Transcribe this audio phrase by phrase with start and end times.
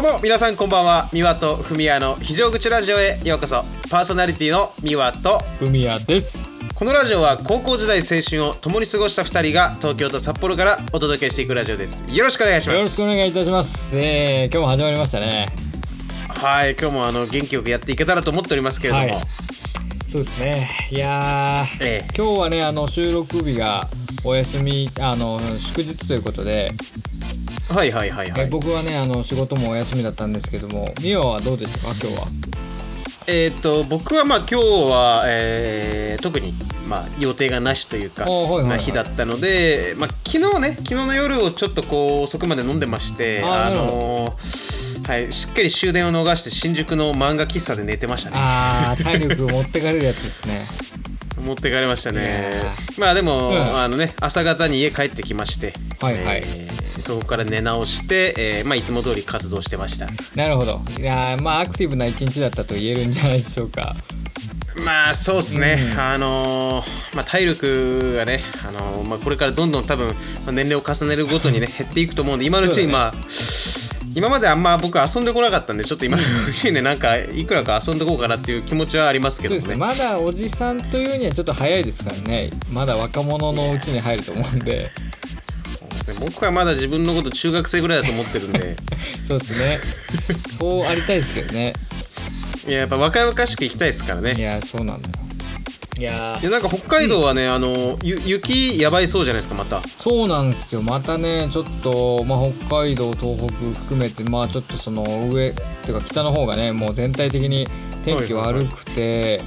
[0.00, 1.08] どうも皆さんこんばんは。
[1.12, 3.18] 三輪とふみやの非常口ラジオへ。
[3.24, 3.64] ようこそ。
[3.90, 5.40] パーソナリティの三輪と。
[5.60, 6.52] 海谷です。
[6.76, 12.04] このラジオは高校時代青春を共に過ごした2人が東京と札幌からお届けしていくラジオです。
[12.14, 12.76] よろしくお願いします。
[12.76, 13.98] よろしくお願いいたします。
[13.98, 15.48] えー、今日も始まりましたね。
[16.28, 19.22] はい今日もあの元気よくやっていけたらと思っておりますけれども、はい。
[20.08, 20.70] そうですね。
[20.92, 22.08] いやー、ええ。
[22.16, 23.88] 今日はねあの収録日が
[24.22, 26.70] お休みあの祝日ということで、
[27.70, 28.40] はいはいはいはい。
[28.42, 31.94] え僕はねあの仕事もお休みだったんですけどもミオはどうでしたか？
[32.02, 32.26] 今日は。
[33.30, 34.54] えっ、と僕はまあ今日
[34.90, 36.54] は、えー特に
[36.88, 38.66] まあ予定がなしというかあはいはいはい。
[38.70, 48.36] な日だったので、まあ、昨日ね昨日の夜をちょっとこう遅くまで飲んでましてあのーはい、しっかり終電を逃して新宿の漫画喫茶で寝てましたね。
[48.38, 50.66] あー体力持ってかれるやつですね。
[51.44, 52.50] 持ってかれましたね。
[52.98, 53.78] まあでも、うん。
[53.78, 56.42] あのね朝方に家帰ってきまして、はいはい。
[56.44, 60.08] えーそこから寝直して、えーまあ、いつも通り活動してました。
[60.36, 60.78] なるほど。
[61.00, 63.96] いやーまあアクティブな一日だったと言えるんじゃないでしょうか。
[64.84, 65.98] まあそうですね、うん。
[65.98, 70.12] あのーまあ、体力がね、あのーまあ、これからどんどん多分ま
[70.48, 73.12] あ年齢を重ねるごとにね 減っていくと思うんで今のうちにまあ
[74.14, 79.86] 今まであんま僕遊んでこなかったんでちょっと今のうちにねなんかいくらか遊んでこうかなっていう気持ちはありますけそうですねどね。
[79.86, 82.50] まだおじさんというにはちょっと早いですからね。
[82.72, 84.90] まだ若者のうちに入ると思うんで
[86.08, 86.26] ですね。
[86.26, 88.76] 僕はまだ自分のこと中学生ぐらいだと思ってるんで。
[89.24, 89.80] そうですね。
[90.58, 91.72] そうありたいですけどね。
[92.66, 94.34] いややっぱ若々しくいきたいですからね。
[94.36, 95.14] いやそうなんだよ。
[95.98, 96.38] いや。
[96.42, 99.80] なんか北海道はね、あのゆ雪やばいそうじゃないですかまた。
[99.86, 100.82] そうなんですよ。
[100.82, 102.38] またねちょっと、まあ、
[102.68, 107.66] 北海道東北含めてまあちょっとその上っていうか北の方がねもう全体的に
[108.04, 109.40] 天気悪くて、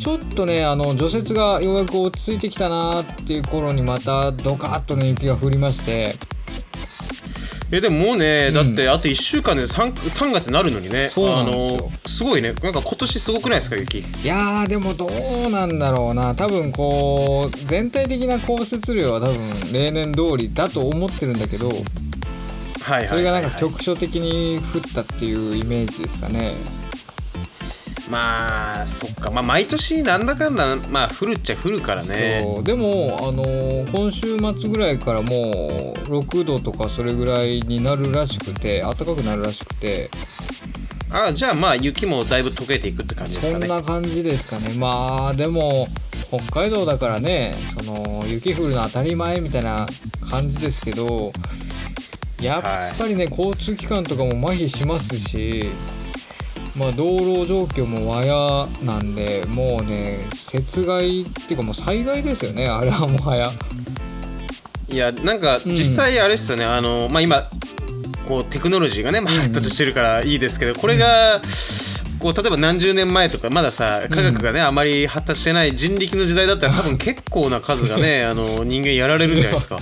[0.00, 6.14] ちょっとねあの除雪がようやく落ち着いてきたなっていう頃にまたドカッとね雪が降りまして。
[7.72, 8.54] えでももうね、うん。
[8.54, 12.52] だってあと1週間で 3, 3月になるのにねそうあのすごいね。
[12.54, 13.98] なんか今年すごくないですか雪？
[13.98, 15.06] いやーでもど
[15.46, 16.34] うなんだろうな。
[16.34, 21.70] 多分こう全体的な降雪量は多分例年通りだと思ってるんだけど
[23.06, 26.54] それがなんかはい局所的に降ったっていうイメージですかね
[28.10, 29.30] まあそっか。
[29.30, 32.42] まあ毎年なんだかんだまあ降るっちゃ降るからね。
[32.44, 32.64] そう。
[32.64, 35.32] でも、あのー今週末ぐらいからもう
[36.18, 40.10] 6度とかそれぐらいになるらしくて暖かくなるらしくて。
[41.12, 44.74] あじゃあまあ雪もだいぶ溶けていくって感じですそんかねな感じですかね。
[44.78, 45.88] まあでも
[46.28, 49.88] 北海道だからねその雪降るの当たり前みたいな
[50.30, 51.32] 感じですけど
[52.40, 52.62] やっ
[52.96, 55.64] ぱりね、交通機関とかも麻痺しますし
[56.80, 60.18] まあ道路状況も和やなんでもうね
[60.54, 62.68] 雪害っていうかもう災害ですよね。
[62.68, 63.48] あれはもはや。
[64.88, 67.48] いやなんか実際あれですよね、あのまあ今
[68.26, 71.40] こうテクノロジーがね、まあ、発達してるからいいですけど、これが
[72.18, 79.78] こう例えば何十年前とかまださ科学がね、あまり発達してない人力の時代だったら多分結構な数がね あの人間やられるんじゃないですか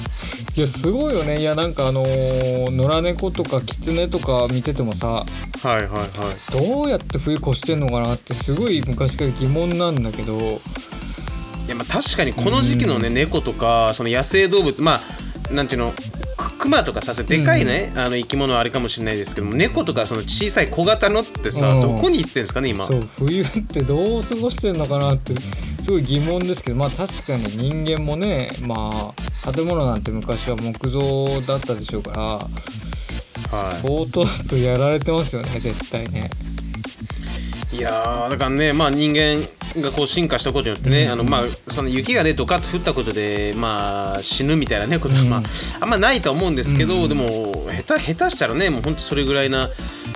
[0.59, 1.41] いやすごいよね。
[1.41, 5.25] いやなんかあのー野良猫とかキツネとか見ててもさは
[5.65, 6.69] いはいはい。
[6.69, 10.37] どうやって冬越してんのかなってすごい昔から疑問なんだけど。
[10.37, 10.41] い
[11.69, 14.99] やまあ確かにこの時期のね、猫とかその野生動物ま
[15.51, 15.93] あなんていうの
[16.69, 21.81] クとかさでかいね、あの生き物はあれかもしれないですけども猫とかその小さい小型のってさ、うん。
[21.81, 22.85] どこに行ってんですかね今？
[22.85, 25.35] そう冬ってどう過ごしてんのかなって
[25.83, 29.15] すごい疑問ですけどまあ確かに人間もねま
[29.47, 32.41] あ建物なんて昔は木造だったでしょうからは
[33.73, 33.75] い。
[33.87, 36.31] 相当数やられてますよね絶対ね。
[37.73, 39.37] いやーだからねまあ人間
[39.77, 45.29] がこう進化したことによってね、あのまあその雪がねドカッと降ったことでまあ死ぬみたいなねことは、うん。
[45.29, 45.43] まあ
[45.81, 47.09] あんまないとは思うんですけど、うん。
[47.09, 47.27] でも
[47.87, 49.69] 下手下手したらねもう本当それぐらいな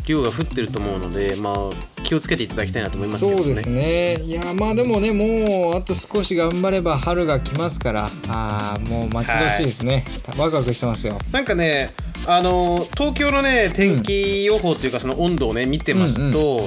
[0.07, 1.55] 量が降ってると思うのでまあ
[2.03, 3.43] 気をつけていただきたいなと思いますけどね。
[3.45, 4.17] そうですね。
[4.23, 10.05] いやまあでもねもうあと少し頑張れば春が来ますからあーもう待ち遠しいですね、
[10.39, 11.19] ワクワクしてますよ。
[11.31, 11.95] なんかね
[12.27, 16.67] あの東京のね天気予報というかその温度をね見てますと、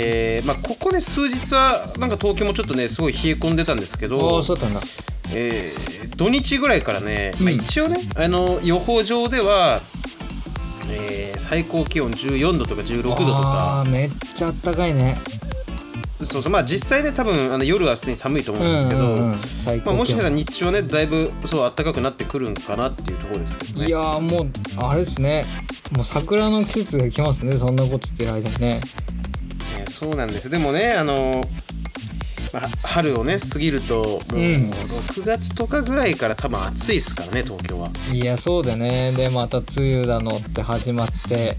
[0.00, 4.80] えーまあ、ここね数日はなんか東京もちょっとねすごい冷え込んでたんですけあどあそうだったんだ。
[5.34, 9.80] えー土日ぐらいからね、まあ、うん一応ね、あの予報上では、
[10.90, 13.80] えー最高気温14度とか16度とか。
[13.80, 15.16] あーめっちゃあったかいね。
[16.18, 23.86] そうそうまあ実際ね多分あの夜は普通に寒いと思うんですけど、うんうんうん最まあ、もしかしたら日中はねだいぶそう暖かくなってくるんかなっていうところですけどね。
[23.86, 25.44] いやーもうあれですね。
[25.92, 28.80] もう桜の季節が来ますねそんなこと言ってる間にねね
[29.88, 30.50] そうなんです。
[30.50, 31.42] でもねあの、
[32.52, 34.70] まあ、春をね過ぎるともううん。
[34.70, 37.90] 6月とかぐらいから多分暑いですからね東京は。
[38.12, 39.12] いやそうだね。
[39.12, 41.56] でまた梅雨だのって始まって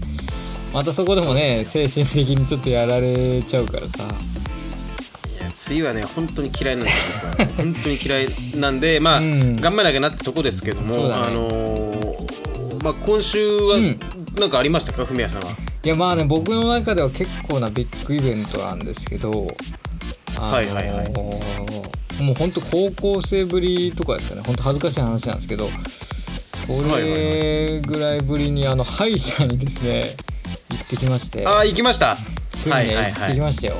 [0.72, 4.04] またそこでもね精神的にちょっとやられちゃうからさ。
[4.04, 7.46] いや梅雨はね本当に嫌いなんですよ。
[7.56, 8.28] 本当に嫌い
[8.60, 9.56] なんでまあ、うん。
[9.56, 10.94] 頑張らなきゃなってとこですけども、ね。
[11.12, 12.10] あのー
[12.82, 14.00] まあ今週はうん。
[14.38, 15.48] なんかありましたか、ふみやさんは。
[15.82, 21.10] いやまあね僕の中では結構なビッグイベントなんですけどあのーはいはいはい
[22.22, 30.04] もうほんと高校生ぶりとかですかねほんと恥ずかしい話なんですけどそれぐらいぶりにあの歯医者にですね
[30.70, 32.16] 行ってきましてああ行きました。
[32.52, 33.34] ついにね、はいはい行ってはい。
[33.34, 33.74] きましたよ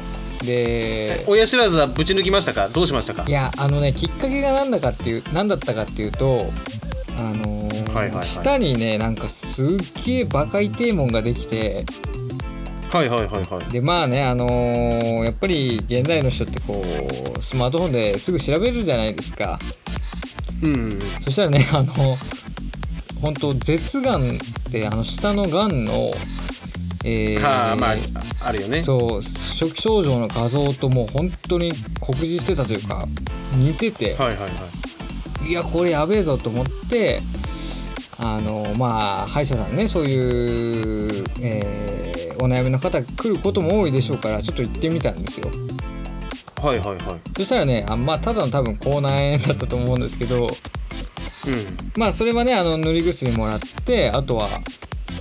[0.45, 6.51] で親知らずはぶち抜きましたかどうしましたかいやあのねきっかけが何だかっていう何だったかっていうと
[7.19, 7.60] あのー
[7.95, 9.69] はいはいはい舌にねなんかすっ
[10.07, 11.85] げえバカ痛いもんができて
[12.93, 13.73] はいはいはいはい。
[13.73, 16.75] でまあねあのーやっぱり現代の人ってこ
[17.39, 19.59] うスマートフォンですぐ調べるじゃないですか
[20.63, 20.99] うん。
[21.23, 21.93] そしたらねあの
[23.21, 24.25] 本当舌がんっ
[24.73, 26.11] てあの下のがんの
[27.05, 27.95] えーはあまあ
[28.47, 28.83] あるよね。
[28.83, 33.05] そう初期症状の画像ともう本当に酷似してたというか
[33.57, 35.49] 似てて、はいはいはい。
[35.49, 37.21] いやこれやべえぞと思って
[38.21, 42.01] あのまあ歯医者さんねそういう、えー
[42.43, 45.49] お悩みの方来ることも多いでしょうからちょっと行ってみたんですよ
[46.63, 47.21] はいはいはい。
[47.37, 50.51] そしたらねあまあただの多分口内炎だったと思うんですけどうん。
[51.97, 54.49] まあそれはねあの塗り薬もらってあとは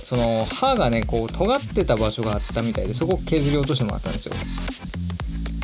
[0.06, 4.32] その歯がねこう尖ってた場所があったみたいでそこを削り落としてもらったんですよ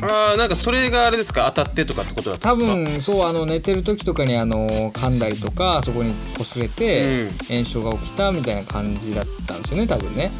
[0.01, 1.51] ああなんかそれがあれですか？
[1.55, 2.75] 当たってとかってことだった多んですか？
[2.75, 7.29] 分そうあの寝てる時とかにあの噛んだりとかそこに擦れてうん。
[7.47, 10.31] 炎症が起きたみたいな感じだったんですよね多分ね。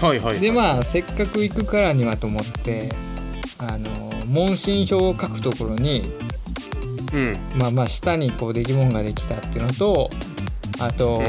[0.00, 0.40] はいはいはい。
[0.40, 2.90] でまあせっかく行くからにはと思って
[3.58, 3.88] あの
[4.26, 6.02] 問診票を書くところに
[7.12, 7.32] うん。
[7.58, 10.08] まあまあ下にこう出来物ができたっていうのと
[10.78, 11.26] あと、うん。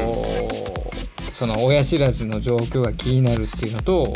[1.32, 4.12] その親知らずの状況が気になるっていうのと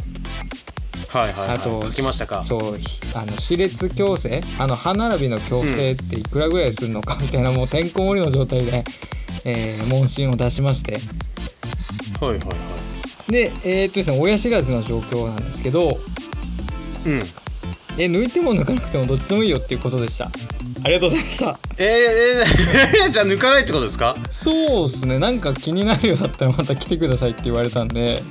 [1.09, 1.57] はいはいはい。
[1.57, 2.43] あと書きましたか？
[2.43, 8.85] そうひあの歯列矯正あの歯並びの矯正っていくらぐらいするのかみたいなもうてんこ盛りの状態で、
[9.45, 10.99] えー問診を出しまして。
[12.21, 12.53] はいはいは
[13.29, 13.33] い。
[13.33, 15.97] でえーっとですね親知らずの状況なんですけど。
[17.07, 17.21] うん。
[17.99, 20.27] え抜いても抜かなくてもどっちでもいいよっていうことでした。
[20.27, 21.59] ありがとうございました。
[21.79, 21.87] えー、
[23.05, 24.15] えー、じゃあ抜かないってことですか？
[24.31, 25.19] そうっすね。
[25.19, 28.23] なんか気になるようだったらまた来てくださいって言われたんで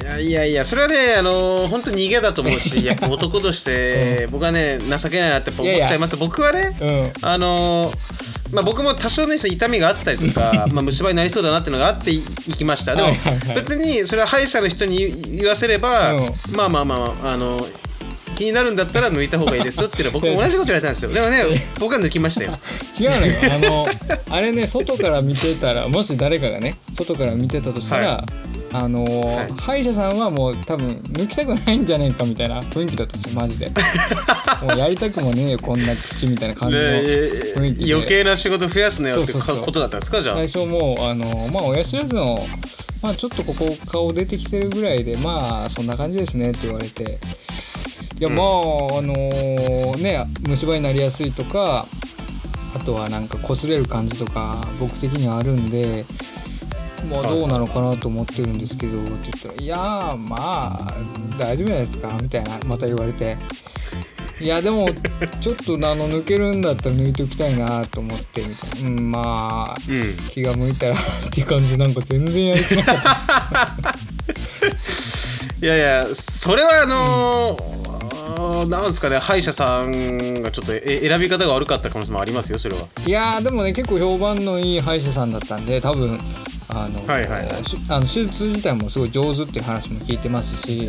[0.00, 6.16] いやいやいやそれはねあのー本当に逃げだと思うし やっぱ男として僕はね情けないなって思っちゃいます。
[6.16, 7.12] 僕はねうん。
[7.22, 8.22] あのー
[8.52, 12.94] まあ、僕も多少の痛みがあったりとか、まあ、虫歯になりそうだなっていうのがあってい行きました。
[12.94, 13.08] でも
[13.54, 16.30] 別にそれは歯医者の人に言言わせれば、うん。
[16.54, 17.58] まあまあまあ、まあ、あの
[18.34, 21.12] 気になるんだったら抜いた方がいいですよっていうのは僕も同じこと言われたんですよ。
[21.12, 21.44] でもね
[21.78, 22.52] 僕は抜きましたよ。
[22.98, 23.54] 違うのよ。
[23.54, 23.86] あの
[24.30, 28.24] あれね外から見てたらもし誰かがね外から見てたとしたら、は
[28.72, 29.52] あのーはい。
[29.52, 33.70] 歯医者さんはもう多分抜きたくないんじゃねえかみたいな雰囲気だったんですよマジで。
[34.62, 37.94] もうやりたくもねえよこんな口みたいな感じので雰囲気で。
[37.94, 40.34] 余計な仕事増やすなよってことだったんですかじゃあ。
[40.36, 42.46] 最初もうあのまあ親知らずの
[43.02, 47.18] まあちょっとここ顔出てきてるぐらいでまあそんな感じですねって言われて。
[48.18, 49.14] いやまあ、あの
[49.96, 51.88] ね虫歯になりやすいとか
[52.72, 56.04] あとはなんか擦れる感じとか僕的にはあるんで
[57.10, 60.94] まあどうなのかなと思ってるんですけどって言ったら「いやーまあ
[61.38, 63.36] 大丈夫じゃないですか」みたいなまた言われて。
[64.40, 64.88] いやでも
[65.40, 70.16] ちょっとあの抜けるんだったら抜いておきたいなと思ってみたいなうんまあうん。
[70.30, 70.96] 気が向いたらっ
[71.30, 72.96] ていう感じでなんか全然やる気なかっ
[73.82, 73.94] た
[75.60, 77.92] いやいやそれはあのー
[78.34, 82.80] あーなんですかね歯医者さんがちょっとえ選び方が悪かった可能性もありますよそれは。
[83.06, 86.18] いやーでもね結構評判のいい歯医者さんだったんで多分
[86.68, 87.48] あの、はいはい。
[87.88, 90.88] あの手術自体もすごい上手っていう話も聞いてますし。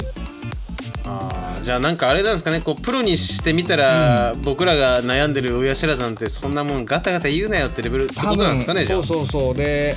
[1.64, 2.62] じゃあなんかあれなんですかね。
[2.62, 9.04] こうプロにしてみたら、僕らが悩んでる親知らずなんてそんなもんガタガタ言うなよってレベルってことなんですかねじゃあ。
[9.04, 9.56] そうそうそう。
[9.56, 9.96] で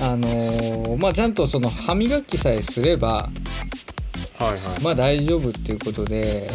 [0.00, 3.28] あのーまあちゃんとその歯磨きさえすればは
[4.40, 4.58] いはい。
[4.82, 6.48] まあ大丈夫っていうことで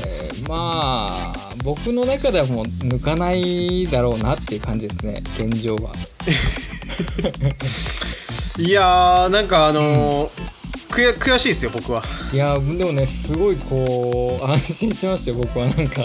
[0.48, 1.34] まあ
[1.64, 5.92] 僕の中ではもう抜かないだろうなっていう感じですね現状は
[8.58, 10.46] いやーなんかあのー
[10.90, 12.02] 悔悔しいですよ僕は。
[12.32, 15.68] いやでもねすごいこう安心しましたよ僕は。
[15.68, 16.02] なんか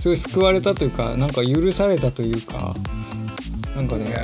[0.00, 2.74] すごい救われたというかなんか許されたというか
[3.76, 4.14] なんかね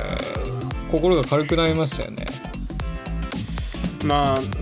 [0.91, 2.25] 心が軽くなりましたよね。
[4.05, 4.57] まあなんで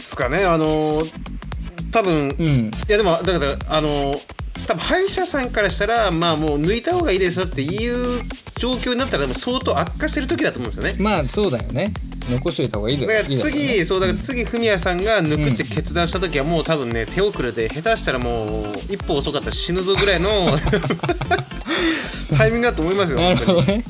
[0.00, 1.12] すかねあのー
[1.92, 2.70] 多分、いうん。
[2.88, 4.18] やでもだからあのー
[4.66, 8.22] 多分歯医者さんからしたらまあもう抜いた方がいいですよっていう
[8.56, 11.02] 状況になったらでも相当悪化してる時だと思うんですよね。
[11.02, 11.92] まあそうだよね。
[12.30, 13.58] 残しといた方がいいだだからいいだろうね。
[13.58, 18.48] 次そうだから次フミヤさんが抜くって決断した時はもう多分ね手遅れで下手したらもう
[18.88, 20.56] 一歩遅かったら死ぬぞぐらいの
[22.36, 23.60] タイミングだと思いますよ なる本当に。
[23.60, 23.84] ほどね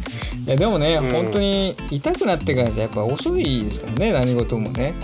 [0.46, 1.00] いやでもね、ん。
[1.12, 4.94] 本当に痛くなってからじゃやっぱ遅いですからね何事もね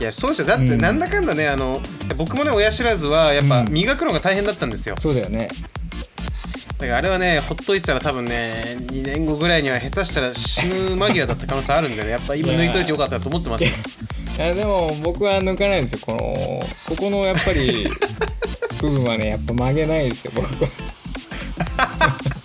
[0.00, 0.46] いやそうですよ。
[0.46, 0.80] だってうん。
[0.80, 1.80] なんだかんだねあの
[2.16, 3.72] 僕もね親知らずはやっぱうん。
[3.72, 4.96] 磨くのが大変だったんですよ。
[4.98, 5.48] そうだよね。
[6.78, 13.70] だからあれはねほっといてたら多分ね2年後ぐらいには下手したら死ぬ間際だった可能性あるんでねやっぱ今抜いといてよかったと思ってますよ。
[13.70, 15.98] いやでも僕は抜かないですよ。
[16.06, 17.88] このここのやっぱり
[18.80, 20.70] 部分はねやっぱ曲げないですよ僕は。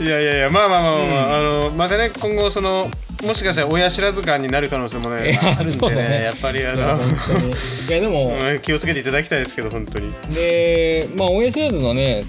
[0.00, 2.90] いやいやいやまあまあまあまあ、まああのまたね今後その
[3.24, 6.22] もしかしたら親知らず感になる可能性もねいやあるんでねそうだね。
[6.24, 7.48] やっぱりあの本当に。
[7.50, 7.52] い
[7.90, 10.12] やでもうん 気をつけていただきたいですけど本当に。
[10.34, 12.22] でまあ親知らずのね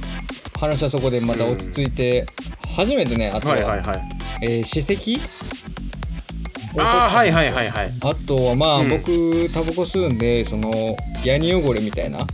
[0.59, 2.25] 話はそこでまた落ち着いて、
[2.75, 4.01] 初めてねあとは、はいはいはい。
[4.43, 5.19] えー歯石
[6.79, 7.93] ああはいはいはいはい。
[8.01, 8.89] あとはまあ、うん。
[8.89, 10.71] 僕タバコ吸うんでその
[11.23, 12.27] ヤニ汚れみたいなはい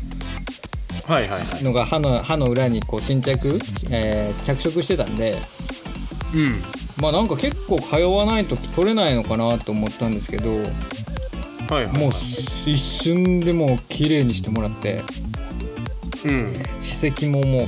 [1.12, 1.64] はいはい。
[1.64, 3.60] のが歯の歯の裏にこう沈着、
[3.92, 5.38] えー着色してたんで
[6.34, 6.64] うん
[6.98, 10.58] まあなんか結構通わないと取れないのかなと思ったんですけども
[11.70, 15.02] はいはい、う一瞬でもう綺麗にしてもらって
[16.26, 16.54] うん。
[16.82, 17.68] 歯石ももう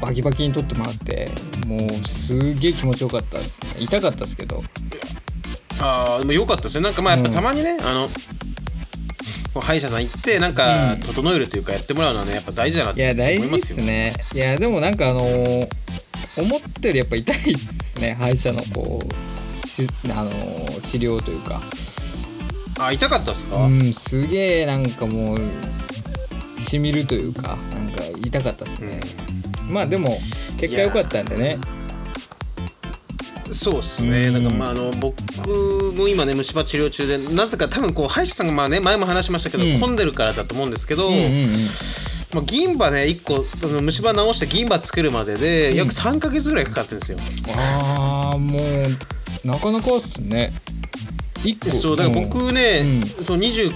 [0.00, 1.28] バキバキに取ってもらって
[1.66, 3.62] もうすげえ気持ちよかったです。
[3.78, 4.62] ね痛かったですけど。
[5.80, 6.84] ああでもよかったですね。
[6.84, 7.34] なんかまあやっぱうん。
[7.34, 8.08] たまにね、あの
[9.54, 11.00] こう歯医者さん行ってなんかうん。
[11.00, 14.12] 整えるというかやってもらうのはねやっぱ大事だなっていや大事っ思いますよすね。
[14.34, 15.81] いやでもなんかあのー
[16.36, 21.60] 思ったよりやっぱ痛いっすね歯医者のこうしあのー治療というか。
[22.80, 28.98] あ痛かったですか、うんすげえなんかもうしみるというかなんか痛かったっすね、
[29.70, 30.08] まあでも
[30.58, 31.58] 結果良かったんでね。
[33.52, 34.44] そうですね、うん。
[34.44, 35.14] なんかまああの僕
[35.96, 39.80] も今ね虫歯治療中でなぜか多分こう歯医者さんがまあね前も話しましたけど、うん。
[39.80, 41.28] 混んでるからだと思うんですけど、うんうんうん
[42.34, 47.18] まあ、銀歯ね1個その虫歯治して銀歯作るまでで約3か月ぐらいかかってるんですよ、
[47.56, 50.52] ああもうなかなかっすね。
[51.44, 51.70] 一個。
[51.76, 52.28] そうだからうん。
[52.28, 52.82] 僕ね、
[53.18, 53.24] うん。
[53.24, 53.72] そう29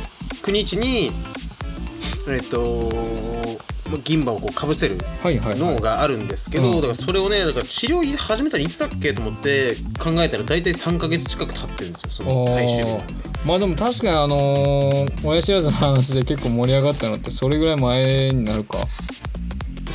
[0.52, 1.10] 日に
[2.28, 2.90] えっと
[4.02, 6.76] 銀歯をこうかぶせる脳があるんですけど、うん。
[6.76, 18.78] だからそれをねだから治療始めたのいつだっけと思って考えたら大体3か月近く経ってるんですよその最終日まあでも確かにあのー親知らずの話で結構盛り上がったのってそれぐらい前になるか。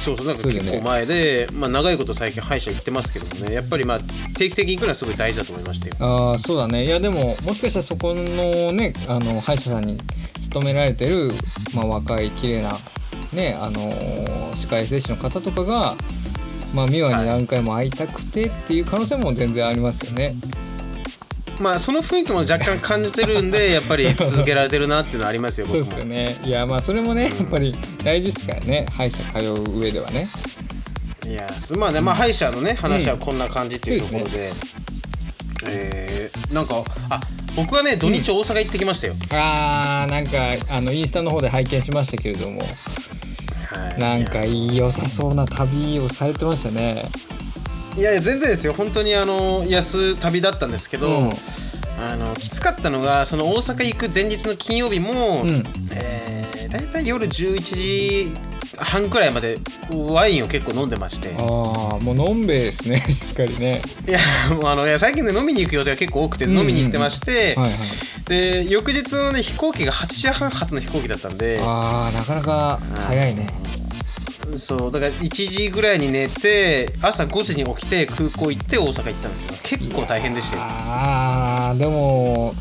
[0.04, 3.54] そうそうなんか結構前で、まあ、長いこと最近歯医者行ってますけどもね。
[3.54, 4.00] やっぱりまあ
[4.36, 5.96] 定期的に行くのはすごい大事だと思いましたよ。
[6.00, 6.86] ああそうだね。
[6.86, 9.98] いやでももしかしたらそこのねあの歯医者さんに
[10.40, 11.32] 勤められてる、
[11.76, 12.72] まあ、若い綺麗な
[13.34, 15.96] ねあのー歯科衛生士の方とかが
[16.74, 20.36] まあ美和に何回も会いたくてっていう可能性も全然ありますよね。
[21.62, 26.36] まあその雰囲気も若干感じてるんでやっぱり 続けられてるなっていうのはありますよそうですよね。
[26.44, 28.86] いやまあそれもねやっぱり大事ですからね。
[28.98, 30.28] 歯医者通う上ではね。
[31.28, 34.52] いやすまあねまあ歯医者のね話はこんな感じっていうところで、
[35.68, 37.22] えーなんかあ
[37.56, 42.62] 僕はね土日大阪行ってきましたよ、あーなんかあのインスタの方で拝見しましたけれども。
[42.62, 42.66] は
[43.98, 44.00] い。
[44.00, 47.04] なんか良さそうな旅をされてましたね。
[47.98, 51.30] いやいや全然ですよ本当にあの安旅だったんですけど、うん
[52.04, 55.50] あのきつかったのがその大阪行く前日の金曜日も、うん
[55.94, 58.32] えー、大体夜11時
[58.76, 59.56] 半くらいまで
[60.12, 63.82] ワインを結構飲んでましてああもうのんべえですね しっかりね。
[64.08, 64.20] いや
[64.50, 67.80] もうあのいや最近ね飲みに行く予定が結構多くてうんうん飲みに行ってまして、はいはい。
[68.28, 73.48] で翌日のね飛行機が8時半発の飛行機だったんでああなかなか早いね。
[74.60, 79.60] そうだから1時ぐらいに寝て朝5時に起きて空港行って大阪行ったんですよ。
[79.64, 80.64] 結構大変でしたよ。
[80.66, 82.54] ああでも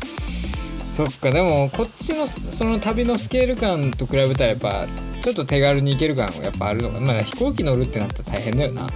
[0.93, 4.85] そっかでもこっちのその旅のスケール感と比べたらやっぱ
[5.21, 8.89] ちょっと手軽に行ける感はやっぱあるのかまあ飛行機乗るってなったら大変だよな。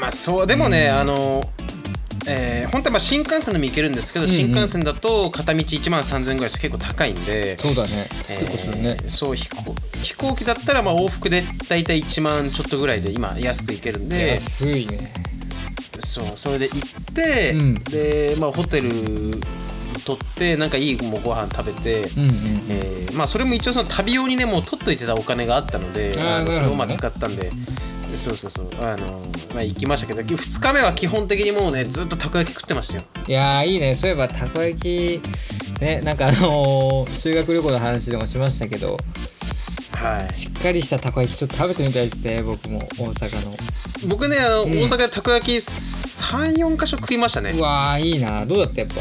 [0.00, 1.42] まあそうでもね、あの
[2.28, 4.36] えー本当はまあ新幹線でも行けるんですけど、うんうん。
[4.36, 8.08] 新幹線だと片道1万3000円ぐらいして結構高いんで、そうだね。
[8.28, 14.28] えーそう飛行飛行機だったらまあ往復で大体1万ちょっとぐらいで今安く行けるんで。
[14.28, 15.12] 安いね。
[16.00, 17.74] そうそれで行って、うん。
[17.84, 18.90] で、まあ、ホテル
[20.04, 22.32] 取ってなんかいいもうご飯食べて、うんうん
[22.70, 27.50] えーまあ、それも一応その旅用にねもう取っといてたお金があったのであのそれをまあ使ったんで。
[28.16, 28.68] そうそうそう。
[28.82, 29.06] あの、
[29.54, 33.02] まあ、行きましたけど2日目は基本的にもうねずっとたこ焼き食ってましたよ。
[33.26, 33.94] いやーいいね。
[33.94, 35.20] そういえばたこ焼き
[35.80, 38.96] ねなんかあのー修学旅行の話でもしましたけど
[39.92, 40.34] はい。
[40.34, 43.56] しっかりしたたこ焼きちょっと食べてみたいですね僕も大阪の。
[44.08, 44.70] 僕ねあの、ん。
[44.70, 47.50] 大阪でたこ焼き34か所食いましたね。
[47.54, 48.44] うわーいいな。
[48.46, 49.00] どうだったやっぱ？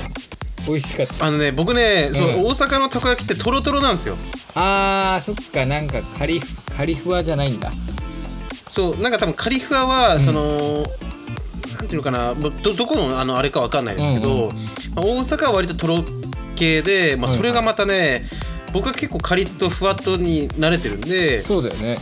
[0.68, 1.26] 美味しかった。
[1.28, 2.34] あのね僕ね、そううん。
[2.48, 4.16] 大阪のたこ焼きってトロトロなんですよ。
[4.56, 5.66] あーそっか。
[5.66, 7.72] なんかカリフカリフワじゃないんだ
[8.70, 10.86] そうなんか多分カリフワは、その
[11.78, 14.56] なんていうのかなどどこのあのあれかわかんないですけど、うん
[14.96, 16.04] まあ大阪は割とトロ
[16.56, 18.24] 系で、まあ、それがまたね、
[18.74, 21.98] 僕は結構カリッとふわっとに慣れてるんでそうだよね。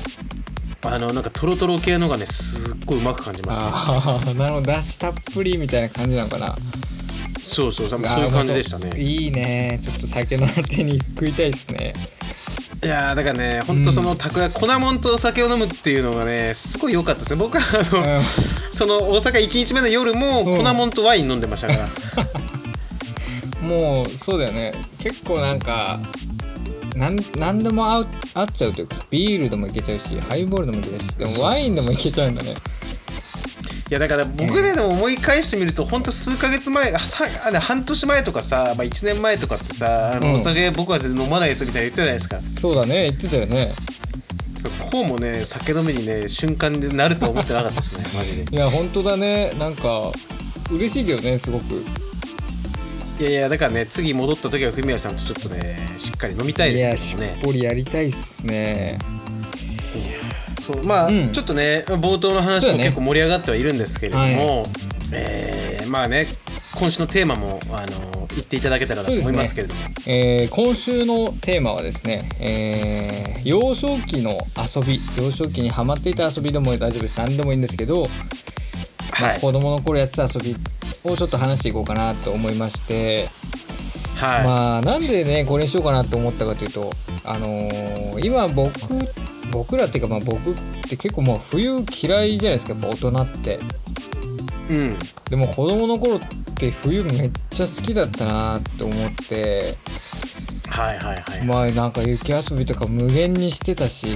[0.84, 4.72] あのなんかトロトロ系のがねすっごいうまく感じましああ なるほど。
[4.72, 6.48] だしたっぷりみたいな感じなのかな。
[6.48, 6.55] た
[7.39, 8.91] そうそうそうそういう感じでしたね。
[9.01, 9.79] いいね。
[9.84, 11.93] ちょっと酒のあてに食いたいですね
[12.86, 17.39] いやーだからねほんとそのたこ焼き粉もんとお酒を飲むっていうのがねすごい良かったですね。
[17.39, 18.24] 僕はあの、うん。
[18.72, 20.63] その大阪1日目の夜もうん。
[20.63, 21.88] 粉もんとワイン飲んでましたから、
[23.68, 24.74] もうそうだよね。
[25.00, 26.00] 結構なんか
[26.96, 32.54] なんなんでも合う合っちゃうというかビールでもいけちゃうしハイボールでもいけちゃうしでもワインでもいけちゃうんだね
[33.88, 40.34] いやだから僕ねでも思い返してみると本当数ヶ月前あさあね半年前とかさ、まあ、1年前とかってさあの、うん。
[40.36, 42.39] お酒僕は全然飲まないですみたいな言ってたじゃないですか。
[42.60, 43.72] そうだね言ってたよね。
[44.92, 48.56] こうもね酒飲みにね瞬間でなるとは思ってなかったですね マジで。
[48.56, 49.51] いや本当だね。
[49.60, 50.12] なんか
[50.72, 51.86] 嬉しいけどねすごく。
[53.20, 57.34] いやいやだからね次戻った時は文也さんとちょっとねしっかり飲みたいですけどね。
[57.38, 58.98] っぽりやりたいっすね
[60.65, 61.31] そうまあ、うん。
[61.31, 64.65] ちょっとね冒頭の話も結構盛り上がってはいるんですけれども、は
[65.12, 66.25] えーまあね
[66.74, 77.19] 今週のテーマもあの言っていただけたらなと思いますけれども、えー今週のテーマはですね、えー幼少期の遊び幼少期にハマっていた遊びでも大丈夫です。
[77.19, 78.07] 何でもいいんですけど、ま
[79.27, 79.39] あはい。
[79.39, 80.55] 子供の頃やってた遊び
[81.03, 83.27] をちょっと話していこうかなと思いまして、
[84.15, 86.91] はい、まあなんでねこれにしようかなと思ったかというと
[87.24, 88.72] あのー今僕
[89.51, 90.53] 僕らっていうかまあ僕っ
[90.87, 91.71] て結構もう冬
[92.01, 93.59] 嫌いじゃないですかやっぱ大人って。
[94.69, 94.89] うん。
[95.29, 96.19] でも子供の頃っ
[96.55, 98.95] て冬めっちゃ好きだったなって思っ
[99.27, 99.75] て。
[100.67, 104.08] はいはいはい、まあなんか雪遊びとか無限にしてたし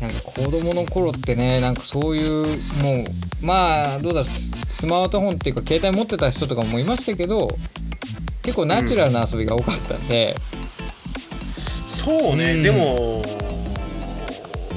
[0.00, 2.46] なんか子供の頃ってねなんかそういう
[2.82, 3.04] も
[3.42, 7.48] うまあどうだススマートフォンっていうか携帯持ってた人とかもいましたけど
[8.42, 10.34] 結構ナチュラルな遊びが多かったんで、
[11.86, 12.62] そうね、うん。
[12.62, 13.22] でも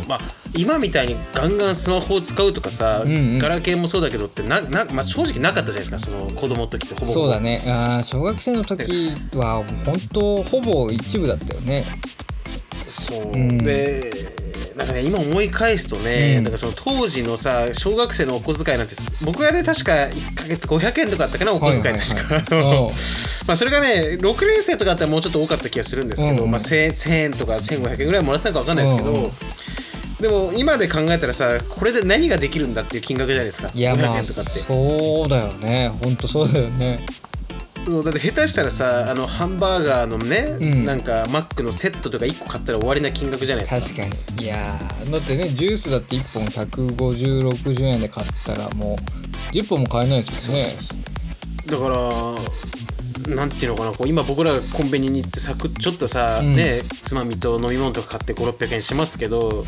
[0.07, 0.19] まあ
[0.55, 3.37] 今みたいにガンガンスマホを使うとかさ、うんうん。
[3.39, 7.63] ガラケーもそうだけどってなな、まあ、正直なかったじゃないですかその子供の時ってほぼそうだね。
[7.67, 11.83] あー小学生の時は本当ほぼ一部だったよね。
[12.89, 13.57] そう、うん。
[13.57, 14.11] で
[14.75, 16.43] なんかね今思い返すとね、うん。
[16.45, 22.55] なんかその当時のさ小学生のお小遣いなんて僕はね確か1ヶ月500円とかあったかなお小遣い確か、
[23.47, 26.51] まあそれがね6年生とかだったらもうちょっと多かった気がするんですけど、うん。
[26.51, 29.31] まあ、1000, 1000円とか1500円ぐらいもらってたのか分かんないですけど、うんうん
[30.21, 33.67] でも今で考えたらさこれで何ができるんだっていう金額じゃないですか。
[33.69, 35.91] 500いやまあそうだよね。
[36.03, 36.99] 本当そうだよね。
[37.83, 40.85] そうだって下手したらさあのハンバーガーのね、うん。
[40.85, 44.03] なんかマックのセットとか1個買ったら終わりな金額じゃないですか。
[44.03, 44.43] 確かに。
[44.45, 48.97] いやーだってねジュースだって1本15060円で買ったらも
[49.51, 50.67] う10本も買えないですもんね。
[51.65, 51.97] だから
[53.29, 56.55] なんていうのかなこう今僕らがコンビニに行ってサクッちょっとさ、うん。
[56.55, 59.65] ねつまみと飲み物とか買って5600円しますけど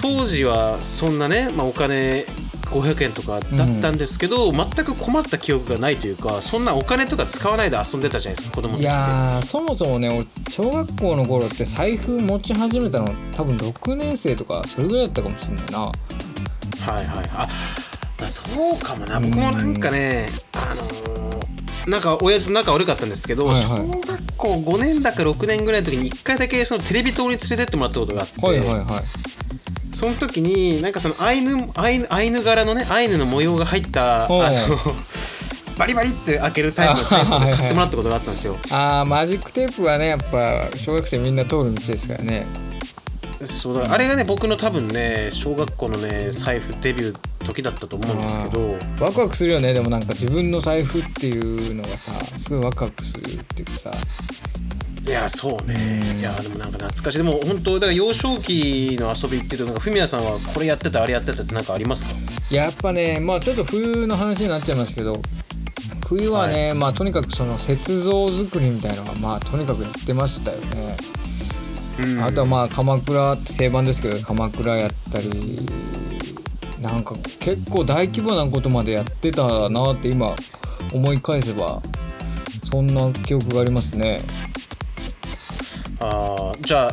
[0.00, 2.24] 当時はそんなね、まあ、お金
[2.66, 8.92] 500円とかだったんですけど、全く困った記憶がないというかそんなお金とか使わないで遊んでたじゃないですか子供のい時って。
[8.92, 15.78] やーそもそもね俺小学校の頃って財布持ち始めたの多分6年生とかそれぐらいだったかもしれないな。
[15.80, 17.06] はいはい。
[17.06, 17.46] あ
[18.18, 18.42] まあそ
[18.74, 19.20] うかもな。
[19.20, 21.25] 僕もなんかねあのー
[21.86, 23.78] なんか親父と仲悪かったんですけど、はいはい。
[23.78, 28.86] 小学校5年だか6年ぐらいの時に1回だけそのテレビ塔に連れてってもらったことがあって、はいはいはい。
[29.96, 34.36] その時になんかそのアイヌアイヌアイヌ柄のねアイヌの模様が入ったあの
[35.78, 38.56] バリバリって開けるタイプの財布を買ってもらったことがあったんですよ。
[38.70, 42.46] あーマジックテープはねやっぱ小学生みんな通る道ですからね。
[43.46, 47.16] そうだあれがね僕の多分ね小学校のね財布デビュー
[47.46, 49.72] 時だったと思うんですけどワクワクするよね。
[49.72, 53.90] でもなんか自分の財布っていうのがさすごいワクワクするっていうかさ。
[55.06, 56.02] いやそうね。
[56.12, 56.20] うん。
[56.20, 57.18] いやでもなんか懐かしい。
[57.18, 62.54] でも本当だから幼少期の遊びっていうとなんかフミヤさんはこれやってたあれやってたってなんかありますか？
[62.54, 65.22] やっぱねまあちょっと冬の話になっちゃいますけど
[66.08, 70.96] 冬はね、まあとにかくその雪像作りみたいなのはまあとにかくやってましたよね、
[72.04, 72.22] うん。
[72.22, 75.66] あとはまあ鎌倉って定番ですけど鎌倉やったり
[76.80, 80.34] なんか結構大規模なことまでやってたなって今
[80.92, 81.80] 思い返せば
[82.70, 84.20] そんな記憶がありますね。
[86.00, 86.90] あーじゃあ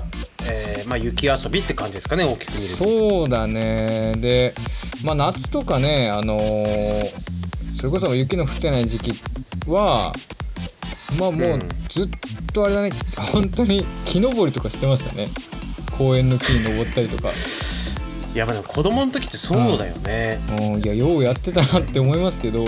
[0.49, 2.83] ね、まあ、雪遊びって感じですかね大きく見ると。
[2.83, 4.13] そうだね。
[4.17, 4.53] で
[5.03, 7.33] まあ夏とかねあのー
[7.75, 9.11] それこそ雪の降ってない時期
[9.67, 10.13] は
[11.19, 11.59] まあもううん。
[11.89, 12.07] ずっ
[12.53, 12.91] とあれだね、
[13.31, 15.27] 本当に木登りとかしてましたね。
[15.97, 17.29] 公園の木に登ったりとか
[18.33, 20.39] いやまあでも子供の時ってそうだよね、
[20.73, 20.81] うん。
[20.81, 22.63] いやようやってたなって思いますけど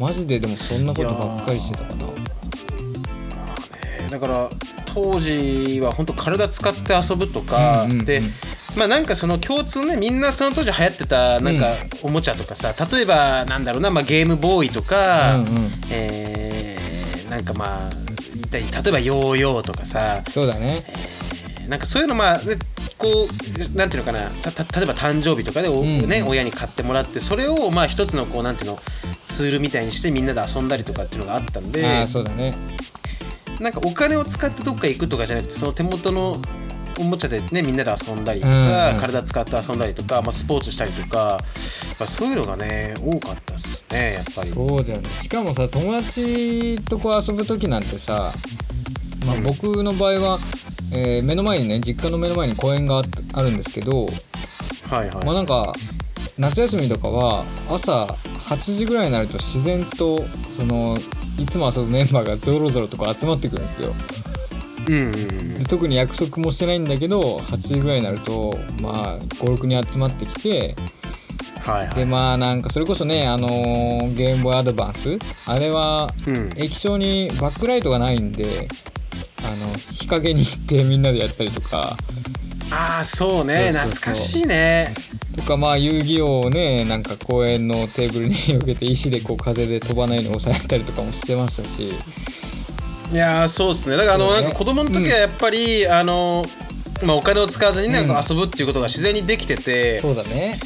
[0.00, 2.06] マジででもそんなことばっかりしてたかな。
[3.86, 4.48] えーだから
[4.94, 8.22] 当時は本当体使って遊ぶとか、うんうんうんで
[8.78, 11.66] まあなんかその共通ねみんなその当時流行ってたなんか
[12.02, 15.70] おもちゃとかさ、例えばなんだろうな、まあ、ゲームボーイとか、うんうん。
[15.90, 17.90] えーなんかまあ
[18.52, 20.84] 例えばヨーヨーとかさそうだね。
[21.68, 22.56] なんかそういうのまあね
[22.98, 25.68] こうなんていうのかなたた例えば誕生日とかで
[26.06, 28.78] ね、親に買ってもらってそれをまあ一つのこうなんていうの
[29.26, 32.06] ツールみたいにしてみんなで遊んだりとかっていうのがあったんで。
[32.06, 32.54] そうだね。
[33.60, 36.36] なんかお金を使ってどっか行くとかじゃなくてその手元の
[36.98, 38.96] おもちゃでねみんなで遊んだりとか、うん。
[38.96, 41.38] うん体使って遊んだりとか、まあ、スポーツしたりとか、
[41.98, 44.48] まあ、そういうのがね多かったですねやっぱり。
[44.48, 45.08] そうだよね。
[45.10, 48.32] しかもさ友達とこう遊ぶ時なんてさ、
[49.26, 50.38] まあうん、僕の場合は、
[50.92, 53.02] えー目の前にね実家の目の前に公園があ
[53.34, 54.06] あるんですけど、
[54.90, 55.24] はいはい。
[55.24, 55.72] まあなんか
[56.38, 60.22] 夏休みとかは朝8時ぐらいになると自然と
[60.56, 60.96] その
[61.38, 63.92] いつも遊ぶメンバーがゾロゾロとか集まってくるんですよ。
[64.88, 65.54] うんうんうん。
[65.58, 70.74] で特に約束もしてないんだけど8時ぐらいになるとまあ56人集まってきて
[71.64, 71.94] はいはい。
[71.96, 76.50] でまあなんかそれこそねあのーゲームボーイアドバンスあれはうん。
[76.56, 78.95] 液晶にバックライトがないんであ
[79.50, 81.96] の日陰に行ってみんなでやったりとか。
[82.70, 83.70] ああそうね。
[83.72, 84.92] 懐かしいね。
[85.36, 91.92] とかまあ遊戯王をねなんか公園のテーブルに避けて石でこう風で飛ばないように押さえたりとかもしてましたし。
[93.12, 93.96] いやーそうですね。
[93.96, 94.42] だからあのね。
[94.42, 96.44] なんか子供の時はやっぱり、あの
[97.04, 100.00] まあお金を使わずになんか遊ぶっていうことが自然にできてて。
[100.00, 100.58] そうだね。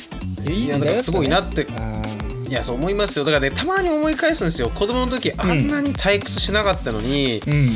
[0.48, 1.66] いやだからすごいなって。
[1.76, 2.02] あ
[2.48, 3.24] いやそう思いますよ。
[3.24, 4.70] だからねたまに思い返すんですよ。
[4.70, 7.68] 子供の時あんなに退屈しなかったのに、ーうん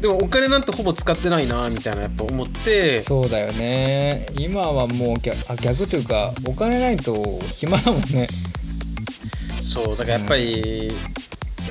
[0.00, 3.02] でもお金なんてほぼ使ってないなみたいなやっぱ思って。
[3.02, 4.26] そうだよね。
[4.38, 8.28] 今はもう逆あ逆というかお金ないと暇だもんね。
[9.62, 10.92] そうだからやっぱり、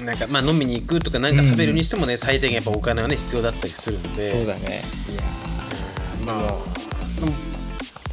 [0.05, 4.29] なんかまあ飲みに行くとかなんか食べるにしてもね、最低限やっぱお金はね必要だったりするんで。
[4.29, 4.83] そうだね。
[5.11, 6.25] いやー。
[6.25, 6.41] まあ。
[6.41, 7.31] でも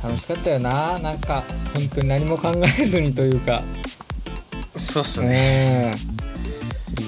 [0.03, 0.99] 楽しかったよな。
[1.01, 1.43] なんか
[1.75, 3.63] 本当に何も考えずにというか。
[4.77, 6.13] そうっすね、うん。
[6.13, 6.14] いい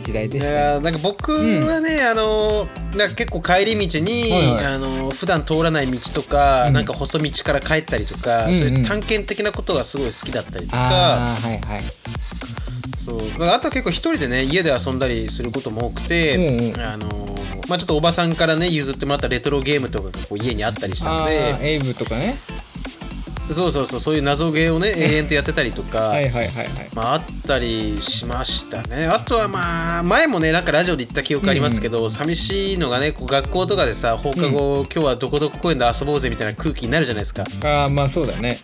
[0.07, 4.65] 時代でいしたよやーなんか僕はね、あのなんか結構帰り道に、はいはい。
[4.67, 6.73] あの普段通らない道とか、うん。
[6.75, 8.59] なんか細道から帰ったりとか、うんうん。
[8.59, 11.83] そういう探検的なことがすごい好きだったりとか、はいはい。
[13.05, 13.49] そう。
[13.49, 16.81] あとは結構一人でね家で遊んだりすることも多くて、うんうん。
[16.81, 17.09] あの
[17.69, 22.37] まあちょっとおばさんからね譲ってもらったレトロゲームとかがこう家にあったりしたのあでーエイブとかね
[23.53, 26.69] そうそうそうそういう謎ゲーをね 永遠とやってたりとか、はいはいはいはい。
[26.95, 29.07] まあ、あったりしましたね。
[29.07, 37.45] あとはまあ前もねなんかラジオで言った記憶ありますけど、寂しいのがねこう学校とかでさ放課後、今日はどこどこ公園で遊ぼうぜみたいな空気になるじゃないですか。
[37.65, 38.59] ああまあそうだね。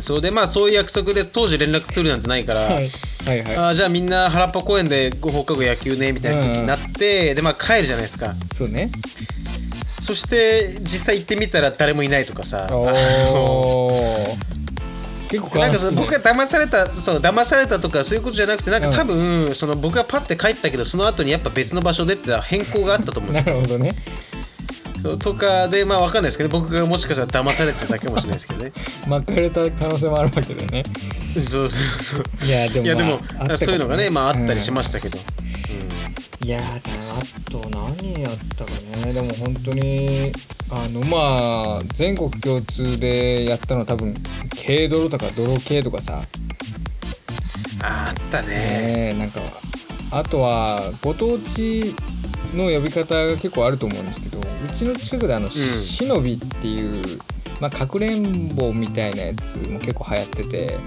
[0.00, 2.90] そうでまあそういう約束で当時連絡ツールなんてないから、はい
[3.24, 3.56] はいはい。
[3.56, 8.34] あーじゃあみんな原っぱ公園で放課後野球ねみたいな空気になって、でまあ帰るじゃないですか。
[8.54, 8.90] そうね
[10.06, 12.68] そして実際行ってみたら誰もいないとかさ。
[15.28, 23.54] 結構なんかその僕が騙されたそう騙されたとかそういうことじゃなくてなんか多分、その僕がパッて帰ったけどその後にやっぱ別の場所でって変更があったと思うんでなすよ。
[23.60, 23.96] るほどね。
[25.18, 28.72] とかでまあわかんないですけど僕がもしかしたら騙されてただけかもしれないですけどね。
[29.08, 30.84] 巻 かれた可能性もあるわけだね。
[31.34, 35.18] そうそうそういやでも,、いやでも、まあそういうのがねまああったりしまししたけど、
[36.46, 38.70] いやーあと何やったか
[39.04, 39.12] ね。
[39.12, 40.30] でも本当に
[40.70, 44.14] あのまあ全国共通でやったのは多分
[44.64, 46.22] 軽泥とか泥系とかさ。
[47.82, 49.14] ああったね。
[49.14, 49.40] ねなんか
[50.12, 51.92] あとはご当地
[52.54, 57.18] の呼び方が結構あると思うんですけどうちの近くであの、忍びっていう、
[57.60, 60.78] まあ、かくれんぼみたいなやつも結構流行ってて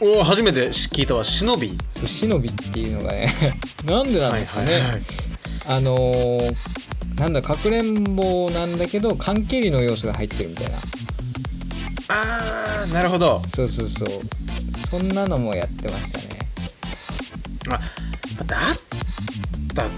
[0.00, 1.24] おお初めて聞いたわ。
[1.24, 1.76] 忍び。
[1.90, 3.32] そう忍びっていうのがね
[3.84, 5.02] なんでなんですかね、はいはいはい。
[5.66, 6.56] あのー
[7.16, 10.78] なんだかくれんぼなんだけど関係りの要素が入ってるみたいな。
[12.08, 13.42] ああなるほど。
[13.54, 14.08] そうそうそう。
[14.90, 16.24] そんなのもやってましたね。
[17.68, 17.80] あ
[18.46, 18.78] だっ
[19.74, 19.88] たか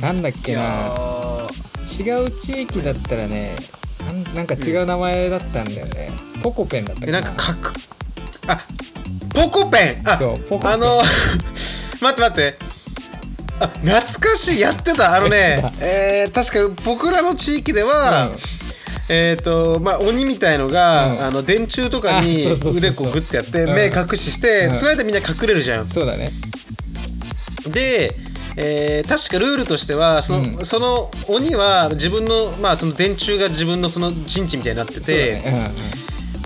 [0.00, 0.08] な。
[0.08, 0.60] なんだっけな。
[0.62, 1.68] ー
[1.98, 3.56] 違う地域だったらね
[4.34, 6.10] なんか違う名前だったんだよね、
[6.42, 7.72] ポコペンだったかえななんかかく
[8.46, 8.64] あ
[9.38, 10.08] ポコペン。
[10.08, 10.72] あそうポコペン。
[10.72, 11.02] あの
[12.02, 12.58] 待って待って。
[13.60, 15.14] あ懐かしいやってた。
[15.14, 18.36] あのねえー確か僕らの地域では、うん。
[19.08, 21.24] えっ、とまあ鬼みたいのが、うん。
[21.26, 23.74] あの電柱とかに腕こうグッてやって、うん。
[23.74, 24.76] 目隠しして、うん。
[24.76, 25.88] その間みんな隠れるじゃん。
[25.88, 26.32] そうだね。
[27.68, 28.14] で、
[28.56, 30.64] えー確かルールとしてはその,、うん。
[30.64, 35.72] その鬼は自分の,、まあその電柱が自分のその陣地みたいになってて、だね。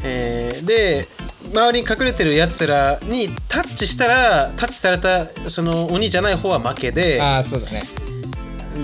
[0.04, 1.06] えーで
[1.52, 7.82] 周りに隠れてるやつらにタッチしたらタッチされたその鬼じゃない方は負けうんでああそうだね。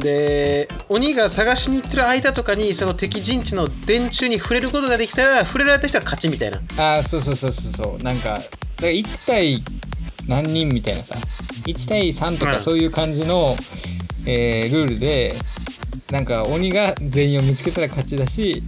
[0.02, 6.60] で鬼が探しに行ってる間とかにその敵陣地の電柱に触れることができたら触れられた人は勝ちみたいな。
[6.76, 8.02] ああそうそうそうそうそう。
[8.02, 8.42] なんかだか
[8.82, 9.62] ら1対
[10.28, 11.14] 何人みたいなさ。
[11.64, 12.52] 1対3とうん。
[12.52, 13.56] かそういう感じの、
[14.26, 15.34] えールールで
[16.12, 18.62] なんか鬼が全員を見つけたら勝ちだし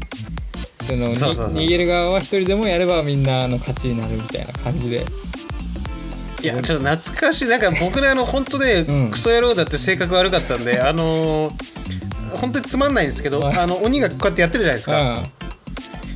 [0.96, 1.55] そのにそうそうそう。
[1.55, 5.05] 逃げる側は1人でもやればみんなの勝ちになるみたいな感じで。
[6.42, 7.48] いやちょっと懐かしい。
[7.48, 9.11] なんか僕ねあの本当ね、うん。
[9.11, 11.55] クソ野郎だって性格悪かったんで あのー
[12.37, 15.24] 本当につまんないんですけどはいあの鬼がこうやってやってるじゃないですか、うん。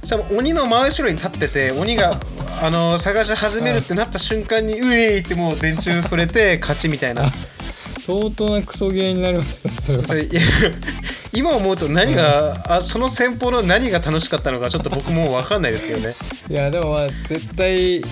[0.08, 2.20] し鬼の真後ろに立ってて鬼が
[2.62, 7.30] あの探し始めるってなった瞬間に「うえい!」ってもう電柱触れて勝ちみたいな。
[7.98, 10.04] 相当なクソゲーになりますねそれは。
[10.04, 10.42] それいや
[11.34, 16.14] 今思うと何が、あその戦法の何が楽しかったのかちょっと僕もう分かんないですけどね。
[16.48, 18.02] いやでもまあ絶対い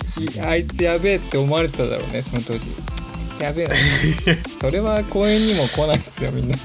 [0.44, 2.66] あいつやべえって思われてただろうねその当時。
[3.30, 3.74] あいつやべえな。
[4.60, 6.56] それは公園にも来ないっすよみんな。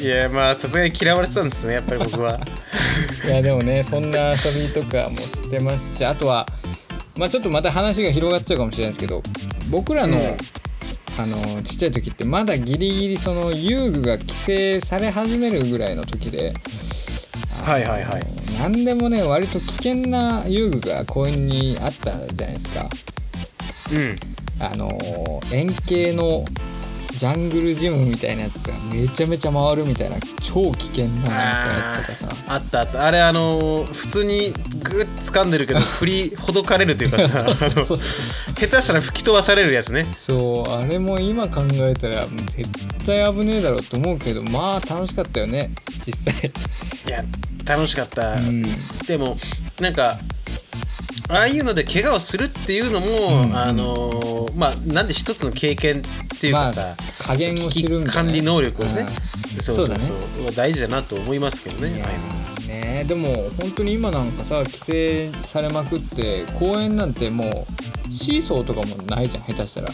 [0.00, 2.40] いやまあさすがに嫌われてたんですねやっぱり僕は。
[3.26, 6.46] いやでもねそんな遊びとかもしてますしあとは
[7.18, 9.22] まあちょっとまた話が広がっちゃうかもしれないですけど
[9.68, 10.59] 僕らの、うん
[11.22, 16.54] あのちっちゃい時ってまだギリギリその遊具が規制され始めるぐらいの時で
[17.64, 18.22] はいはいはい。
[18.58, 22.88] 何でもね割と危険な遊具が公園にあったじゃないですか。
[23.92, 24.16] うん。
[24.62, 24.90] あの
[25.52, 26.44] 円形の
[27.20, 32.28] ジャングルジムみたいなやつがめちゃめちゃ回るみたいな超危険ななんかやつとかさ。
[32.48, 33.04] あったあった。
[33.04, 34.52] あれあのー普通に
[34.82, 40.06] グッ掴んでるけど 振りほどかれるというかさ下手したら吹き飛ばされるやつね。
[40.16, 42.70] そうあれも今考えたら絶
[43.04, 45.70] 対危ねえだろうと思うけどまあ楽しかったよね
[46.06, 46.50] 実際。
[47.06, 47.22] いや
[47.66, 48.62] 楽しかった、うん。
[49.06, 49.36] でも
[49.78, 50.18] なんか
[51.28, 56.96] ああいうので怪我をするっていうのも、うんあのーまあなんで一つの経験っていうまあかさ、
[57.30, 59.02] 加減を知る管理能力をね。
[59.02, 60.04] うんそうだね。
[60.56, 62.02] 大事だなと思いますけどね
[62.68, 67.66] ねでも本当に今なんかさ規制されまくって公園なんても
[68.08, 69.88] うシーソーとかもないじゃん下手したら。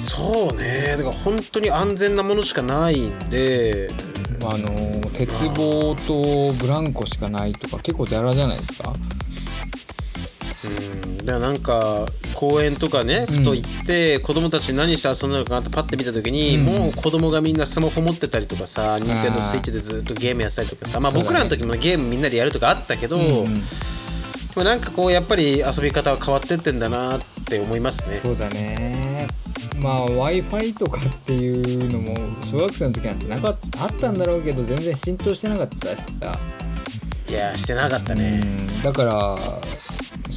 [0.00, 0.96] そうね。
[0.96, 3.88] だから本当に安全なものしかないんで。
[4.40, 4.68] あの
[5.10, 8.92] 鉄棒とブランコしかないとか結構ザラじゃないですか？
[10.64, 10.68] う
[11.12, 11.16] ん。
[11.18, 12.06] だからなんか
[12.38, 13.38] 公園とかねうん。
[13.38, 16.64] ふと行って、子供たち何して遊んだのかなってパッて見た時に、うん。
[16.66, 23.60] もう子供がみんなスマホ持ってたりとかさ任天堂スイッチでずっとゲームやってたりとかさまあ僕らの時もゲームみんなでやるとかあったけど、うんうん。
[23.60, 23.62] で
[24.54, 28.14] もなんかこうやっぱり遊び方は変わってってんだなって思いますね。
[28.14, 29.26] そうだね。
[29.82, 36.38] まあ w i f i とかっていうのも小学生の時なんてなかっあったんだろうけど全然浸透してなかったしさ、
[37.28, 38.42] いやしてなかったね。
[38.44, 38.82] うん。
[38.82, 39.36] だから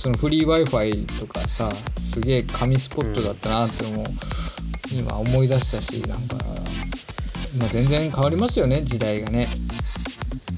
[0.01, 4.03] そのフリー w i f i とかさすげえ神スポットだったなってのも
[4.91, 6.37] 今思い出したしなんか、
[7.55, 9.45] まあ、全然変わりますよね時代がね。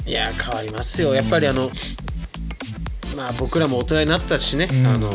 [0.05, 1.13] いや変わりますよ。
[1.13, 1.69] やっぱりあの
[3.17, 4.87] まあ僕らも大人になったしね、うん。
[4.87, 5.11] あの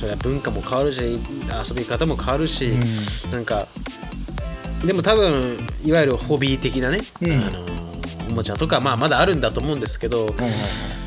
[0.00, 3.68] それは文化も変わるし遊び方も変わるし、うなんか
[4.84, 7.40] でも多分いわゆるホビー的なね、うん。
[7.40, 7.64] あの
[8.30, 10.50] おもちゃとか、まあ、まだあるんだと思うんですけど、はいはいはい。
[10.50, 10.97] なん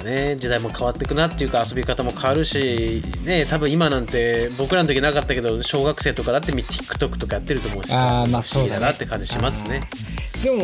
[0.00, 8.80] かね時代も変わっていくなっていうか遊び方も変わるしね多分今なんて僕らの時なかったけど小学生とかだって TikTok とかやってると思うしあーまあそうだね。
[8.80, 9.80] なって感じしますね。
[10.42, 10.62] でも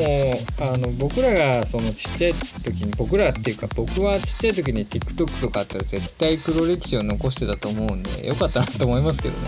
[0.60, 2.32] あの僕らがそのちっちゃい
[2.64, 9.40] 時に僕らっていうか僕はちっちゃい時に TikTok とかあったら絶対黒歴史を残してたと思うんでよかったなと思いますけどね。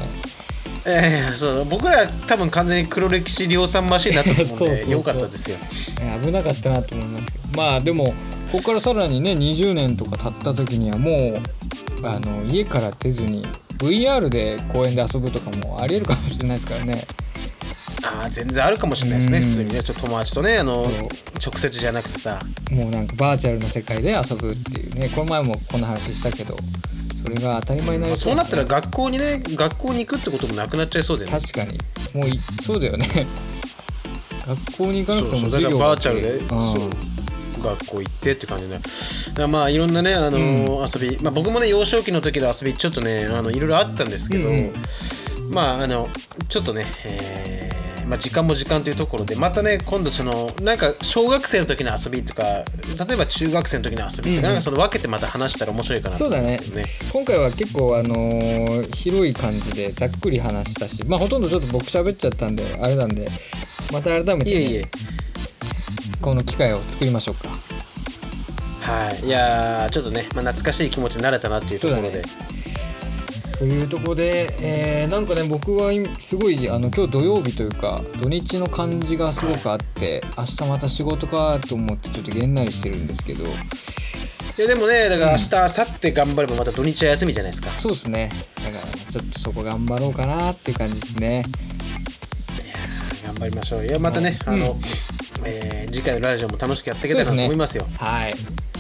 [0.87, 5.57] ええそう僕ら多分完全に黒歴史量産マシンだったと思うん そうそうそうでよかったですよ。
[6.05, 7.49] ね危なかったなと思いますけど。
[7.57, 8.15] まあでも
[8.51, 13.45] ここからさらにね20年とか経った時にはもうあの家から出ずに
[13.79, 17.03] VR で公園で遊ぶとかもありえるかもしれないですからね。
[18.05, 19.45] ああ全然あるかもしれないですねうん。
[19.45, 19.83] 普通にね。
[19.83, 20.93] ちょっと友達とねあのそう。
[21.47, 22.39] 直接じゃなくてさ。
[22.71, 26.57] もうなんかバーチャルの世界で遊ぶっていうねこの前もこんな話したけど
[27.23, 31.39] それが当たり前になりそうなったらね学校にね学校に行くってこともなくなっちゃいそうだよね。
[31.39, 31.79] 確かに。
[32.15, 33.07] もういそうだよね。
[34.47, 35.63] 学校に行かなくてもそうそう。
[35.63, 36.49] だから授業バーチャルで、うん。
[36.49, 37.08] そう
[37.59, 38.75] 学校行ってって感じで。
[38.75, 38.89] だか
[39.43, 44.73] らまあいろんなねあのー遊び、まあ、僕もね幼少期の時の遊びちょっとねあのいろいろあったんですけど、うん。
[45.51, 46.07] まああの
[46.49, 52.65] ちょっとね、えーまあ、時間も時間というところでまたね今度そのなんか小学生の時の遊びとか例
[53.15, 56.85] えば中学生の時の遊びとか,、なんかその分けてまた話したら面白いかなとそうだね思うんですよね。
[57.13, 63.29] 今回は結構あのー広い感じでざっくり話したしまあほとんどちょっと僕喋っちゃったんであれなんで
[63.93, 64.85] また改めて、ね、いえいえ
[66.21, 67.49] この機会を作りましょうか。
[68.81, 72.23] はい、いやーちょっとね、まあ、懐かしい気持ちになれたなっていうところで、
[73.59, 83.45] というところで、えーなんかね僕は今すごいあの今日土曜日というか土日の感じがすごくあって明日また仕事かと思ってちょっとげんなりしてるんですけど。
[83.45, 87.69] いやでもねだから明日、明後日頑張ればまた土日は休みじゃないですか。
[87.69, 88.29] そうですね。
[88.57, 91.45] だからちょっとそこ頑張ろうかなっていう感じですね。
[93.25, 94.63] 頑張りましょういやまたね、はい。
[94.63, 94.77] あの、
[95.49, 97.87] えー次回のラジオも楽しくやっていけたらなと思いますよ。
[97.99, 98.35] はい。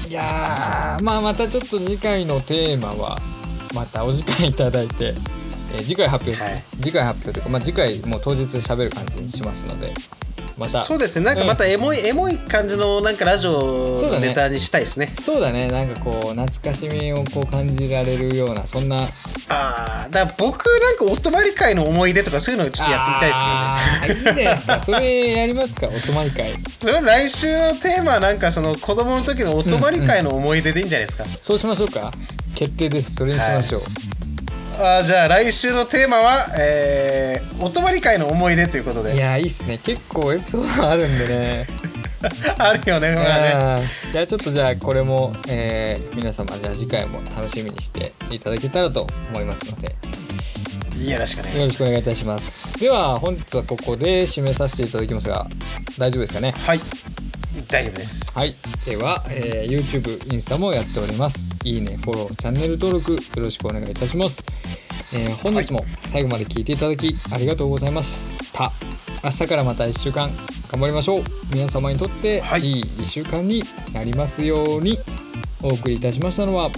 [0.09, 3.18] いやーまあまたちょっと次回のテーマは
[3.74, 5.14] またお時間いただいて、
[5.74, 6.62] えー次回発表、はい。
[6.81, 9.92] 次回発表というか、まあ、次回もう当日喋る感じにしますので
[10.58, 10.82] また。
[10.82, 11.24] そうですね。
[11.24, 14.28] なんかまたエモい、エモい感じのなんかラジオそうだね。
[14.28, 15.06] ネタにしたいですね。
[15.06, 15.68] そうだね。
[15.68, 19.02] なんかこう懐かしみをこう感じられるようなそんな。
[19.50, 23.40] ああだから僕なんかお泊まり会の思い出とかそういうのをちょっとやってみたいです
[24.02, 24.30] けどね。
[24.30, 24.80] いいじゃないですか。
[24.84, 25.86] それやりますか？
[25.86, 26.52] お泊まり会。
[26.80, 32.12] それ来週のテーマはなんかその子供の時のお泊まり会の思い出でいいんじゃないですか、そうしましょうか。
[32.54, 33.14] 決定です。
[33.14, 33.82] それにしましょう、
[34.80, 39.78] あーじゃあ来週のテーマは、えー、お泊まり会の思い出ということい、でやいいっすね。
[39.82, 41.66] 結構エピソードあるんでね。
[42.58, 43.48] あるよねほらね。
[43.54, 49.94] あーいやちょっとじゃあこれも、えー皆様じゃあ次回も楽しみにしていただけたらと思いますので。
[51.10, 52.78] よろしくお願いしよろしくお願いいたします。
[52.80, 55.46] では本日はここで締めさせていただきますが
[55.96, 56.54] 大丈夫ですかね？
[56.66, 56.80] はい。
[57.68, 58.20] 大丈夫です。
[58.34, 58.54] はい。
[58.86, 64.44] では、えー YouTube インスタもやっておりますいいねフォローチャンネル登録よろしくお願いいたします、
[65.14, 68.72] えー本日も最後まで聞いていただきありがとうございました
[69.22, 70.31] 明日からまた1週間
[70.70, 71.22] 頑張りましょう。
[71.52, 72.61] 皆様にとってはい。
[72.61, 73.62] いい1週間に
[73.94, 74.98] なりますように
[75.62, 76.68] お送りいたしましたのは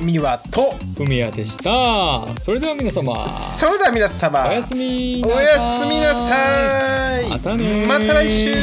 [0.00, 2.34] ミワと海谷でした。
[2.40, 7.28] それでは皆様それでは皆様おやすみおやすみなさい。
[7.28, 7.38] ま
[8.00, 8.54] た来週